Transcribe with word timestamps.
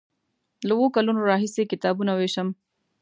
له 0.67 0.73
اوو 0.77 0.87
کلونو 0.95 1.27
راهیسې 1.29 1.63
کتابونه 1.71 2.11
ویشم. 2.15 2.47